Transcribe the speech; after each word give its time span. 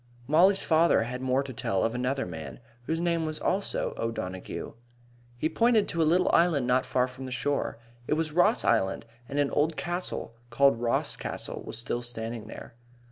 Mollie's 0.27 0.63
father 0.63 1.03
had 1.03 1.21
more 1.21 1.43
to 1.43 1.53
tell 1.53 1.83
of 1.83 1.93
another 1.93 2.25
man, 2.25 2.59
whose 2.87 2.99
name 2.99 3.23
was 3.23 3.37
also 3.39 3.93
O'Donaghue. 3.97 4.73
He 5.37 5.47
pointed 5.47 5.87
to 5.89 6.01
a 6.01 6.09
little 6.09 6.31
island 6.33 6.65
not 6.65 6.87
far 6.87 7.07
from 7.07 7.25
the 7.27 7.31
shore. 7.31 7.77
It 8.07 8.15
was 8.15 8.31
Ross 8.31 8.65
Island, 8.65 9.05
and 9.29 9.37
an 9.37 9.51
old, 9.51 9.57
old 9.73 9.77
castle, 9.77 10.33
called 10.49 10.79
Ross 10.81 11.15
Castle, 11.15 11.61
was 11.63 11.77
still 11.77 12.01
standing 12.01 12.47
there. 12.47 12.73